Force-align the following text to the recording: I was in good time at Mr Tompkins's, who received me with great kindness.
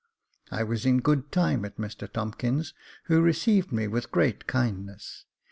I 0.49 0.63
was 0.63 0.83
in 0.83 1.01
good 1.01 1.31
time 1.31 1.63
at 1.63 1.77
Mr 1.77 2.11
Tompkins's, 2.11 2.73
who 3.03 3.21
received 3.21 3.71
me 3.71 3.85
with 3.87 4.09
great 4.11 4.47
kindness. 4.47 5.25